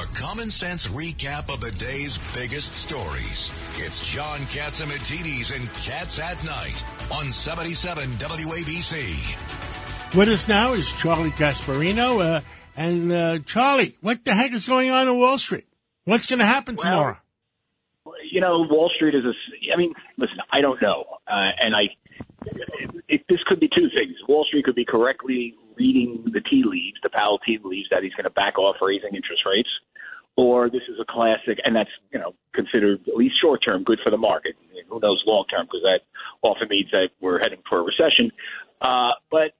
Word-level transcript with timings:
A 0.00 0.06
common 0.14 0.48
sense 0.48 0.86
recap 0.86 1.52
of 1.52 1.60
the 1.60 1.70
day's 1.72 2.16
biggest 2.34 2.72
stories. 2.72 3.52
It's 3.76 4.10
John 4.10 4.38
Catsimatidis 4.48 5.54
and 5.54 5.68
Cats 5.74 6.18
at 6.18 6.42
Night 6.42 6.82
on 7.12 7.30
77 7.30 8.08
WABC. 8.12 10.16
With 10.16 10.30
us 10.30 10.48
now 10.48 10.72
is 10.72 10.90
Charlie 10.90 11.32
Gasparino. 11.32 12.24
Uh, 12.24 12.40
and 12.78 13.12
uh, 13.12 13.38
Charlie, 13.40 13.94
what 14.00 14.24
the 14.24 14.32
heck 14.32 14.52
is 14.52 14.64
going 14.64 14.88
on 14.90 15.06
in 15.06 15.18
Wall 15.18 15.36
Street? 15.36 15.66
What's 16.04 16.26
going 16.26 16.38
to 16.38 16.46
happen 16.46 16.76
Well, 16.76 16.84
tomorrow? 16.84 17.18
you 18.30 18.40
know, 18.40 18.60
Wall 18.70 18.90
Street 18.96 19.14
is 19.14 19.24
a. 19.26 19.34
I 19.74 19.76
mean, 19.76 19.92
listen, 20.16 20.38
I 20.50 20.62
don't 20.62 20.80
know, 20.80 21.04
uh, 21.28 21.50
and 21.60 21.76
I. 21.76 21.92
It, 23.06 23.26
this 23.28 23.40
could 23.46 23.60
be 23.60 23.68
two 23.68 23.90
things. 23.92 24.16
Wall 24.26 24.46
Street 24.48 24.64
could 24.64 24.76
be 24.76 24.86
correctly 24.86 25.54
reading 25.76 26.24
the 26.32 26.40
tea 26.40 26.62
leaves, 26.64 26.96
the 27.02 27.10
Powell 27.10 27.38
tea 27.44 27.58
leaves, 27.62 27.88
that 27.90 28.02
he's 28.02 28.14
going 28.14 28.24
to 28.24 28.30
back 28.30 28.56
off 28.58 28.76
raising 28.80 29.14
interest 29.14 29.42
rates, 29.44 29.68
or 30.36 30.70
this 30.70 30.82
is 30.88 30.96
a 31.00 31.04
classic, 31.04 31.58
and 31.64 31.74
that's 31.74 31.90
you 32.12 32.18
know 32.18 32.34
considered 32.54 33.00
at 33.08 33.16
least 33.16 33.34
short 33.40 33.60
term 33.64 33.84
good 33.84 33.98
for 34.02 34.10
the 34.10 34.16
market. 34.16 34.54
Who 34.88 35.00
knows 35.00 35.22
long 35.26 35.44
term 35.50 35.66
because 35.66 35.82
that 35.82 36.00
often 36.42 36.68
means 36.68 36.90
that 36.92 37.10
we're 37.20 37.38
heading 37.38 37.62
for 37.68 37.78
a 37.78 37.82
recession. 37.82 38.32
Uh, 38.80 39.12
but 39.30 39.52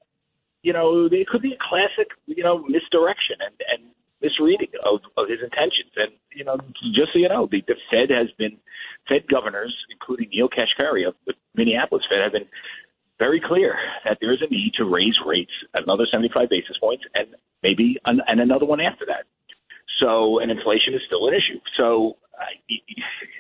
you 0.63 0.73
know, 0.73 1.09
it 1.11 1.27
could 1.29 1.43
be 1.43 1.53
a 1.53 1.61
classic, 1.61 2.13
you 2.27 2.45
know, 2.45 2.61
misdirection 2.69 3.41
and, 3.41 3.57
and 3.73 3.91
misreading 4.21 4.73
of, 4.85 5.01
of 5.17 5.29
his 5.29 5.41
intentions. 5.41 5.93
And, 5.97 6.13
you 6.37 6.45
know, 6.45 6.57
just 6.93 7.13
so 7.13 7.19
you 7.19 7.29
know, 7.29 7.49
the, 7.51 7.65
the 7.67 7.77
Fed 7.89 8.13
has 8.13 8.29
been, 8.37 8.61
Fed 9.09 9.25
governors, 9.29 9.75
including 9.91 10.29
Neel 10.29 10.49
Kashkari 10.49 11.09
of 11.09 11.15
the 11.27 11.33
Minneapolis 11.57 12.05
Fed, 12.09 12.21
have 12.23 12.33
been 12.33 12.49
very 13.19 13.41
clear 13.41 13.77
that 14.05 14.19
there 14.21 14.33
is 14.33 14.41
a 14.45 14.53
need 14.53 14.73
to 14.77 14.85
raise 14.85 15.17
rates 15.27 15.53
another 15.73 16.05
75 16.11 16.49
basis 16.49 16.77
points 16.81 17.05
and 17.15 17.29
maybe 17.63 17.97
an, 18.05 18.21
and 18.27 18.41
another 18.41 18.65
one 18.65 18.81
after 18.81 19.05
that. 19.07 19.25
So, 20.01 20.39
and 20.41 20.51
inflation 20.51 20.95
is 20.95 21.01
still 21.07 21.29
an 21.29 21.35
issue. 21.35 21.61
So, 21.77 22.17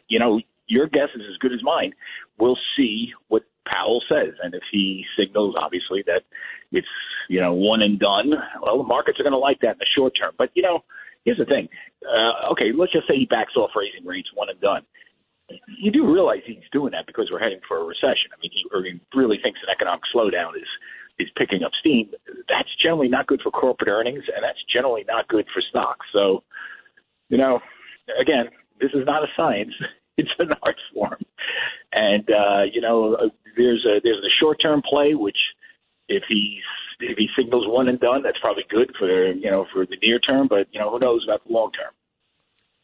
you 0.08 0.18
know, 0.18 0.40
your 0.66 0.86
guess 0.86 1.08
is 1.14 1.22
as 1.28 1.36
good 1.38 1.52
as 1.52 1.60
mine. 1.62 1.92
We'll 2.38 2.58
see 2.76 3.12
what 3.28 3.42
Powell 3.66 4.02
says, 4.08 4.34
and 4.42 4.54
if 4.54 4.62
he 4.72 5.04
signals, 5.18 5.54
obviously, 5.58 6.02
that 6.06 6.22
it's 6.72 6.86
you 7.28 7.40
know 7.40 7.52
one 7.52 7.82
and 7.82 7.98
done, 7.98 8.32
well, 8.62 8.78
the 8.78 8.84
markets 8.84 9.18
are 9.20 9.22
going 9.22 9.36
to 9.36 9.38
like 9.38 9.60
that 9.60 9.76
in 9.76 9.82
the 9.82 9.86
short 9.96 10.14
term. 10.18 10.32
But 10.38 10.50
you 10.54 10.62
know, 10.62 10.84
here's 11.24 11.38
the 11.38 11.44
thing. 11.44 11.68
Uh, 12.02 12.52
okay, 12.52 12.72
let's 12.74 12.92
just 12.92 13.06
say 13.06 13.14
he 13.16 13.26
backs 13.26 13.54
off 13.56 13.70
raising 13.76 14.06
rates 14.06 14.28
one 14.34 14.48
and 14.48 14.60
done. 14.60 14.82
You 15.66 15.90
do 15.90 16.06
realize 16.06 16.46
he's 16.46 16.62
doing 16.72 16.92
that 16.92 17.06
because 17.06 17.28
we're 17.30 17.42
heading 17.42 17.60
for 17.66 17.78
a 17.78 17.84
recession. 17.84 18.30
I 18.30 18.38
mean, 18.40 18.54
he, 18.54 18.62
or 18.70 18.86
he 18.86 19.00
really 19.18 19.38
thinks 19.42 19.58
an 19.66 19.70
economic 19.74 20.06
slowdown 20.14 20.54
is 20.56 20.70
is 21.18 21.28
picking 21.36 21.62
up 21.62 21.72
steam. 21.78 22.10
Generally 22.80 23.08
not 23.08 23.26
good 23.26 23.40
for 23.42 23.50
corporate 23.50 23.88
earnings, 23.88 24.24
and 24.34 24.42
that's 24.42 24.58
generally 24.72 25.04
not 25.06 25.28
good 25.28 25.46
for 25.52 25.62
stocks. 25.68 26.06
So, 26.12 26.42
you 27.28 27.38
know, 27.38 27.60
again, 28.20 28.46
this 28.80 28.90
is 28.94 29.04
not 29.06 29.22
a 29.22 29.28
science. 29.36 29.72
It's 30.18 30.28
an 30.38 30.50
art 30.62 30.76
form, 30.92 31.16
and 31.94 32.28
uh, 32.28 32.64
you 32.70 32.82
know, 32.82 33.14
uh, 33.14 33.28
there's 33.56 33.86
a 33.86 34.00
there's 34.04 34.22
a 34.22 34.36
short 34.38 34.58
term 34.60 34.82
play 34.86 35.14
which 35.14 35.38
if 36.08 36.24
he's 36.28 36.66
if 36.98 37.16
he 37.16 37.28
signals 37.38 37.64
one 37.66 37.88
and 37.88 37.98
done, 37.98 38.22
that's 38.22 38.38
probably 38.38 38.64
good 38.68 38.92
for 38.98 39.32
you 39.32 39.50
know 39.50 39.64
for 39.72 39.86
the 39.86 39.96
near 40.02 40.18
term. 40.18 40.46
But 40.46 40.66
you 40.72 40.80
know, 40.80 40.90
who 40.90 40.98
knows 40.98 41.24
about 41.24 41.46
the 41.46 41.52
long 41.54 41.70
term? 41.72 41.94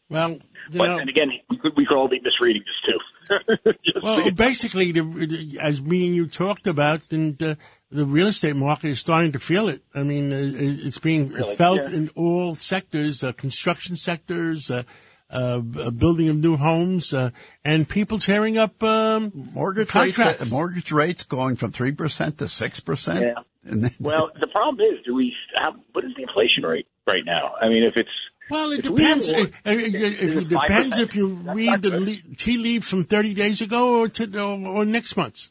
Well, 0.09 0.31
you 0.33 0.41
But 0.79 0.87
know, 0.87 0.99
and 0.99 1.11
again, 1.11 1.31
we 1.51 1.59
could 1.59 1.73
we 1.77 1.85
could 1.87 1.97
all 1.97 2.09
be 2.09 2.21
misreading 2.23 2.63
this 2.65 2.81
too. 2.87 3.73
Just 3.85 3.97
so 3.97 4.01
well, 4.03 4.31
basically, 4.31 4.93
the, 4.93 5.59
as 5.61 5.83
me 5.83 6.07
and 6.07 6.15
you 6.15 6.29
talked 6.29 6.67
about, 6.69 7.03
and 7.11 7.41
uh, 7.43 7.55
the 7.91 8.05
real 8.07 8.29
estate 8.29 8.55
market 8.55 8.89
is 8.91 9.01
starting 9.01 9.33
to 9.33 9.41
feel 9.41 9.69
it. 9.69 9.83
I 9.95 10.05
mean, 10.05 10.33
uh, 10.33 10.53
it's 10.87 10.99
being 10.99 11.31
Really? 11.31 11.57
felt 11.57 11.79
Yeah. 11.79 11.91
in 11.91 12.11
all 12.15 12.55
sectors, 12.55 13.25
uh, 13.25 13.33
construction 13.33 13.97
sectors, 13.97 14.71
uh, 14.71 14.85
uh, 15.29 15.59
b- 15.59 15.91
building 15.91 16.29
of 16.29 16.37
new 16.37 16.57
homes, 16.57 17.13
uh, 17.13 17.31
and 17.65 17.89
people 17.89 18.19
tearing 18.21 18.59
up 18.59 18.81
um, 18.85 19.33
Mortgage 19.55 19.89
contracts. 19.89 20.41
uh, 20.43 20.45
mortgage 20.47 20.93
rates 20.93 21.25
going 21.25 21.57
from 21.57 21.73
three 21.73 21.91
percent 21.93 22.39
to 22.39 22.47
six 22.49 22.79
percent. 22.79 23.25
Yeah. 23.25 23.89
Well, 23.99 24.31
the 24.39 24.47
problem 24.47 24.79
is, 24.87 25.05
do 25.05 25.17
we? 25.17 25.35
How, 25.57 25.75
what 25.93 26.05
is 26.05 26.13
the 26.17 26.23
inflation 26.23 26.63
rate 26.65 26.87
right 27.09 27.25
now? 27.25 27.55
I 27.61 27.69
mean, 27.69 27.83
if 27.83 27.95
it's 27.97 28.09
Well, 28.51 28.73
it 28.73 28.81
If 28.85 28.91
we 28.91 28.97
depends. 29.03 29.29
have 29.29 29.39
If, 29.39 29.55
if, 29.65 29.95
it 29.95 30.37
it 30.43 30.49
depends 30.49 30.99
if 30.99 31.17
you 31.17 31.29
read 31.29 31.83
the 31.83 32.01
le- 32.01 32.35
tea 32.37 32.57
leaves 32.59 32.89
from 32.89 33.05
30 33.05 33.35
days 33.35 33.61
ago 33.61 34.01
or, 34.01 34.09
to, 34.09 34.41
or, 34.41 34.67
or 34.67 34.85
next 34.85 35.17
month's. 35.17 35.51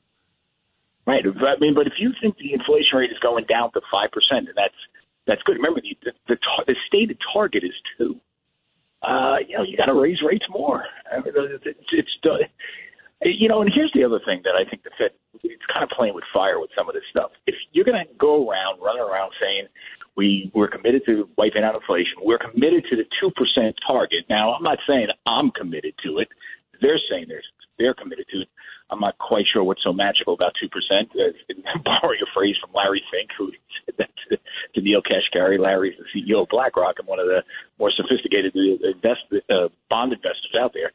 Right. 1.05 1.23
I 1.25 1.59
mean, 1.59 1.75
but 1.75 1.87
if 1.87 1.93
you 1.99 2.11
think 2.21 2.37
the 2.37 2.53
inflation 2.53 2.97
rate 2.97 3.11
is 3.11 3.19
going 3.21 3.45
down 3.45 3.71
to 3.73 3.81
five 3.91 4.09
percent, 4.11 4.47
and 4.49 4.57
that's 4.57 4.73
that's 5.27 5.41
good. 5.43 5.57
Remember, 5.57 5.79
the 5.81 5.93
the, 6.03 6.11
the, 6.27 6.35
tar- 6.41 6.65
the 6.65 6.75
stated 6.87 7.17
target 7.31 7.63
is 7.63 7.73
two. 7.97 8.19
Uh, 9.03 9.37
you 9.47 9.55
know, 9.55 9.63
you 9.63 9.77
got 9.77 9.85
to 9.85 9.93
raise 9.93 10.17
rates 10.25 10.45
more. 10.49 10.83
I 11.11 11.17
mean, 11.17 11.33
it's, 11.35 11.63
it's. 11.91 12.09
You 13.21 13.47
know, 13.47 13.61
and 13.61 13.71
here's 13.73 13.91
the 13.93 14.03
other 14.03 14.19
thing 14.25 14.41
that 14.43 14.53
I 14.57 14.67
think 14.69 14.83
the 14.83 14.89
Fed 14.97 15.11
it's 15.43 15.63
kind 15.71 15.83
of 15.83 15.89
playing 15.89 16.13
with 16.15 16.23
fire 16.33 16.59
with 16.59 16.69
some 16.75 16.89
of 16.89 16.93
this 16.95 17.03
stuff. 17.09 17.31
If 17.47 17.55
you're 17.71 17.85
going 17.85 18.01
to 18.05 18.13
go 18.17 18.49
around 18.49 18.81
running 18.81 19.01
around 19.01 19.31
saying 19.39 19.67
we 20.53 20.61
we're 20.61 20.69
committed 20.69 21.03
to 21.05 21.29
wiping 21.37 21.63
out 21.63 21.75
inflation, 21.75 22.21
we're 22.21 22.39
committed 22.39 22.85
to 22.89 22.95
the 22.95 23.05
two 23.19 23.31
percent 23.31 23.75
target. 23.85 24.25
Now, 24.29 24.53
I'm 24.53 24.63
not 24.63 24.79
saying 24.87 25.07
I'm 25.25 25.51
committed 25.51 25.93
to 26.03 26.19
it. 26.19 26.27
They're 26.81 26.99
saying 27.09 27.25
they're 27.27 27.43
they're 27.77 27.93
committed 27.93 28.25
to 28.31 28.41
it. 28.41 28.49
I'm 28.89 28.99
not 28.99 29.17
quite 29.17 29.45
sure 29.51 29.63
what's 29.63 29.83
so 29.83 29.93
magical 29.93 30.33
about 30.33 30.53
two 30.61 30.69
percent. 30.69 31.09
Borrowing 31.83 32.19
a 32.21 32.29
phrase 32.33 32.55
from 32.61 32.71
Larry 32.73 33.01
Fink, 33.11 33.29
who 33.37 33.51
said 33.85 33.95
that 33.97 34.09
to, 34.29 34.37
to 34.37 34.81
Neel 34.81 35.01
Kashkari. 35.01 35.59
Larry's 35.59 35.97
the 35.97 36.05
CEO 36.13 36.43
of 36.43 36.49
BlackRock 36.49 36.95
and 36.99 37.07
one 37.07 37.19
of 37.19 37.25
the 37.25 37.41
more 37.79 37.91
sophisticated 37.91 38.55
invest, 38.55 39.25
uh, 39.49 39.69
bond 39.89 40.13
investors 40.13 40.53
out 40.59 40.71
there. 40.73 40.91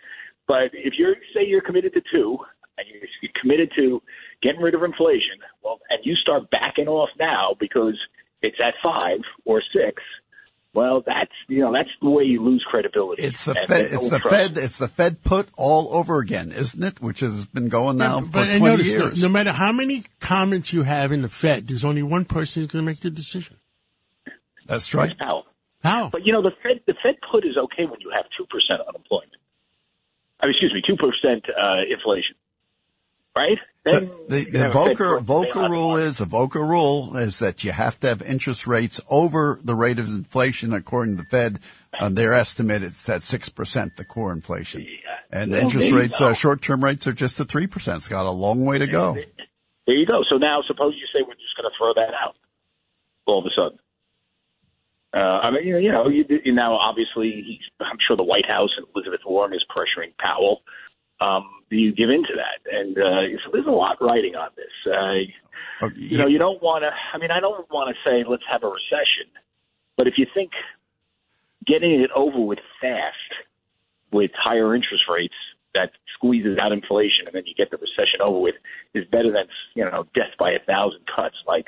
But 0.47 0.71
if 0.73 0.95
you 0.99 1.15
say 1.35 1.47
you're 1.47 1.63
committed 1.63 1.93
to 1.95 2.03
two, 2.13 2.39
and 2.79 2.87
you're 2.89 3.09
you're 3.23 3.33
committed 3.41 3.71
to 3.77 4.03
getting 4.43 4.61
rid 4.61 4.75
of 4.75 4.83
inflation, 4.83 5.43
well, 5.63 5.81
and 5.91 6.01
you 6.05 6.15
start 6.15 6.51
backing 6.51 6.89
off 6.89 7.11
now 7.19 7.57
because 7.59 7.99
it's 8.43 8.59
at 8.61 8.75
five 8.83 9.21
or 9.45 9.63
six, 9.73 10.03
well, 10.73 11.03
that's 11.05 11.33
you 11.49 11.61
know 11.61 11.73
that's 11.73 11.91
the 12.01 12.11
way 12.11 12.25
you 12.25 12.43
lose 12.43 12.65
credibility. 12.69 13.23
It's 13.23 13.45
the 13.45 13.55
Fed. 13.55 13.93
It's 13.93 14.09
the 14.09 14.21
trust. 14.21 14.37
Fed. 14.37 14.59
It's 14.59 14.79
the 14.79 14.89
Fed 14.89 15.23
put 15.25 15.49
all 15.57 15.93
over 15.95 16.21
again, 16.21 16.53
isn't 16.53 16.83
it? 16.83 17.03
Which 17.03 17.21
has 17.21 17.45
been 17.47 17.69
going 17.69 17.97
now 17.97 18.21
but 18.21 18.31
for 18.31 18.39
I 18.39 18.59
twenty 18.59 18.85
years. 18.85 19.21
no 19.21 19.29
matter 19.29 19.51
how 19.53 19.73
many 19.73 20.05
comments 20.21 20.73
you 20.73 20.85
have 20.85 21.11
in 21.11 21.23
the 21.23 21.29
Fed, 21.29 21.67
there's 21.67 21.85
only 21.85 22.05
one 22.05 22.25
person 22.25 22.63
who's 22.63 22.71
going 22.71 22.85
to 22.85 22.87
make 22.87 23.01
the 23.01 23.11
decision. 23.11 23.57
That's 24.67 24.95
right. 24.95 25.19
Powell. 25.19 25.47
How? 25.83 26.11
But 26.11 26.25
you 26.25 26.33
know, 26.33 26.43
the 26.43 26.53
Fed 26.63 26.83
the 26.87 26.95
Fed 27.03 27.17
put 27.31 27.45
is 27.45 27.57
okay 27.57 27.87
when 27.87 28.01
you 28.01 28.13
have 28.15 28.27
two 28.39 28.47
percent 28.47 28.87
unemployment. 28.87 29.33
I 30.41 30.47
mean, 30.47 30.53
excuse 30.53 30.73
me, 30.73 30.83
two 30.87 30.97
percent 30.97 31.45
uh, 31.51 31.83
inflation, 31.91 32.37
right? 33.37 33.59
Then 33.85 34.11
The, 34.29 34.45
the 34.45 34.59
Fed 34.59 34.73
Volcker 34.73 35.19
Volcker 35.21 35.71
rule 35.71 35.97
is 35.97 36.19
the 36.19 36.27
Volcker 36.27 36.67
rule 36.69 37.17
is 37.17 37.39
that 37.39 37.65
you 37.65 37.73
have 37.73 37.99
to 38.01 38.09
have 38.09 38.23
interest 38.23 38.67
rates 38.67 39.01
over 39.11 39.59
the 39.65 39.75
rate 39.75 39.99
of 39.99 40.09
inflation. 40.09 40.73
According 40.73 41.17
to 41.17 41.23
the 41.23 41.29
Fed, 41.29 41.61
uh, 41.99 42.09
their 42.11 42.35
estimate 42.35 42.83
it's 42.83 43.09
at 43.09 43.23
six 43.23 43.49
percent, 43.49 43.97
the 43.97 44.05
core 44.05 44.33
inflation, 44.33 44.87
and 45.31 45.53
Well, 45.53 45.63
interest 45.63 45.93
rates, 45.93 46.21
uh, 46.21 46.35
short 46.35 46.61
term 46.61 46.85
rates 46.85 47.07
are 47.07 47.13
just 47.13 47.41
at 47.41 47.49
three 47.49 47.67
percent. 47.67 47.99
It's 47.99 48.09
got 48.09 48.27
a 48.27 48.31
long 48.31 48.65
way 48.67 48.79
to 48.79 48.87
go. 48.87 49.15
There 49.87 49.97
you 49.97 50.07
go. 50.07 50.23
So 50.29 50.37
now, 50.37 50.61
suppose 50.67 50.95
you 50.97 51.07
say 51.13 51.25
we're 51.27 51.35
just 51.35 51.57
going 51.57 51.71
to 51.71 51.77
throw 51.79 51.95
that 51.95 52.15
out 52.15 52.37
all 53.27 53.39
of 53.41 53.47
a 53.47 53.51
sudden. 53.57 53.79
Uh, 55.13 55.19
I 55.19 55.51
mean, 55.51 55.67
you 55.67 55.73
know, 55.73 55.79
you 55.79 55.93
know, 55.93 56.09
you, 56.09 56.25
you 56.45 56.55
now 56.55 56.75
obviously, 56.75 57.43
he's, 57.45 57.67
I'm 57.81 57.97
sure 58.07 58.17
the 58.17 58.23
White 58.23 58.47
House 58.47 58.71
and 58.77 58.87
Elizabeth 58.95 59.21
Warren 59.27 59.53
is 59.53 59.65
pressuring 59.69 60.13
Powell. 60.19 60.63
Um, 61.21 61.45
do 61.69 61.77
you 61.77 61.95
give 61.95 62.11
into 62.11 62.35
that? 62.37 62.73
And 62.73 62.97
uh, 62.97 63.39
so 63.45 63.51
there's 63.53 63.67
a 63.67 63.71
lot 63.71 63.99
riding 64.01 64.35
on 64.35 64.51
this. 64.57 64.93
Uh, 64.93 65.31
Uh, 65.83 65.89
you 65.97 66.19
know, 66.19 66.27
you 66.27 66.39
don't 66.39 66.63
want 66.63 66.83
to. 66.85 66.91
I 67.15 67.19
mean, 67.19 67.31
I 67.31 67.41
don't 67.41 67.71
want 67.71 67.95
to 67.95 67.97
say 68.09 68.25
let's 68.29 68.43
have 68.51 68.63
a 68.63 68.69
recession, 68.69 69.33
but 69.97 70.07
if 70.07 70.15
you 70.19 70.27
think 70.33 70.53
getting 71.67 72.01
it 72.01 72.11
over 72.15 72.41
with 72.41 72.59
fast 72.81 73.33
with 74.13 74.31
higher 74.35 74.75
interest 74.75 75.05
rates 75.09 75.35
that 75.75 75.91
squeezes 76.15 76.59
out 76.59 76.73
inflation 76.73 77.27
and 77.27 77.35
then 77.35 77.45
you 77.47 77.55
get 77.55 77.71
the 77.71 77.77
recession 77.77 78.21
over 78.23 78.39
with 78.39 78.57
is 78.95 79.05
better 79.07 79.31
than 79.33 79.47
you 79.75 79.85
know 79.85 80.05
death 80.15 80.35
by 80.39 80.51
a 80.51 80.59
thousand 80.67 81.01
cuts 81.15 81.37
like 81.47 81.67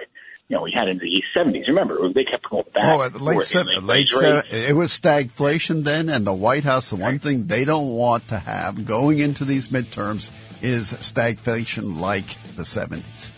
you 0.49 0.57
know 0.57 0.63
we 0.63 0.73
had 0.75 0.89
in 0.89 0.99
the 0.99 1.23
70s. 1.37 1.67
Remember 1.69 2.13
they 2.13 2.25
kept 2.25 2.49
going 2.51 2.65
back. 2.75 2.85
Oh, 2.85 3.01
at 3.03 3.13
and 3.13 3.15
the 3.21 3.25
late 3.25 3.35
forth, 3.35 3.47
seven, 3.47 3.73
and 3.77 3.83
they 3.89 3.93
late 3.93 4.09
seven, 4.09 4.37
rates. 4.37 4.49
it 4.53 4.75
was 4.77 4.91
stagflation 4.93 5.85
then, 5.85 6.09
and 6.09 6.27
the 6.27 6.33
White 6.35 6.65
House, 6.65 6.91
the 6.91 6.97
one 6.97 7.19
thing 7.19 7.47
they 7.47 7.65
don't 7.65 7.89
want 7.91 8.29
to 8.29 8.39
have 8.39 8.85
going 8.85 9.19
into 9.19 9.45
these 9.45 9.69
midterms 9.69 10.31
is 10.63 10.93
stagflation 10.93 11.99
like 12.01 12.27
the 12.57 12.63
70s. 12.63 13.33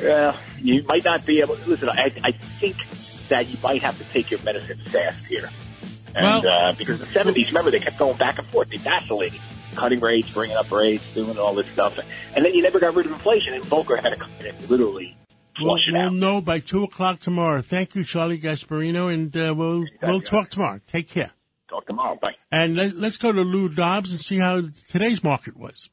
Yeah, 0.00 0.36
you 0.60 0.82
might 0.84 1.04
not 1.04 1.24
be 1.26 1.40
able. 1.40 1.56
to. 1.56 1.68
Listen, 1.70 1.88
I, 1.88 2.12
I 2.22 2.32
think 2.60 2.76
that 3.28 3.48
you 3.48 3.56
might 3.62 3.82
have 3.82 3.98
to 3.98 4.04
take 4.04 4.30
your 4.30 4.40
medicine 4.42 4.78
fast 4.86 5.26
here, 5.26 5.50
and 6.14 6.22
Well- 6.24 6.46
uh, 6.46 6.72
because 6.72 7.00
the 7.00 7.06
seventies, 7.06 7.48
remember, 7.48 7.70
they 7.70 7.80
kept 7.80 7.98
going 7.98 8.16
back 8.16 8.38
and 8.38 8.46
forth, 8.48 8.68
they 8.68 8.76
vacillated, 8.76 9.40
cutting 9.74 10.00
rates, 10.00 10.32
bringing 10.32 10.56
up 10.56 10.70
rates, 10.70 11.14
doing 11.14 11.36
all 11.38 11.54
this 11.54 11.66
stuff, 11.68 11.98
and 12.34 12.44
then 12.44 12.54
you 12.54 12.62
never 12.62 12.78
got 12.78 12.94
rid 12.94 13.06
of 13.06 13.12
inflation. 13.12 13.54
And 13.54 13.64
Volcker 13.64 14.00
had 14.00 14.10
to 14.10 14.16
come 14.16 14.30
in 14.38 14.46
and 14.46 14.70
literally 14.70 15.16
We'll, 15.60 15.78
we'll 15.88 16.10
know 16.10 16.40
by 16.40 16.60
two 16.60 16.84
o'clock 16.84 17.20
tomorrow. 17.20 17.62
Thank 17.62 17.94
you, 17.94 18.04
Charlie 18.04 18.38
Gasparino, 18.38 19.12
and 19.12 19.34
uh, 19.36 19.54
we'll 19.56 19.84
we'll 20.02 20.20
talk 20.20 20.50
tomorrow. 20.50 20.80
Take 20.86 21.08
care. 21.08 21.30
Talk 21.68 21.86
tomorrow. 21.86 22.18
Bye. 22.20 22.32
And 22.50 22.76
let, 22.76 22.94
us 22.94 23.16
go 23.16 23.32
to 23.32 23.42
Lou 23.42 23.68
Dobbs 23.68 24.12
and 24.12 24.20
see 24.20 24.38
how 24.38 24.62
today's 24.88 25.24
market 25.24 25.56
was. 25.56 25.90